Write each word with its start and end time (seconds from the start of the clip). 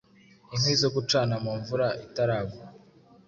Inkwi 0.53 0.73
zo 0.81 0.89
gucana 0.95 1.35
mumvura 1.43 1.87
itaragwa 2.05 2.63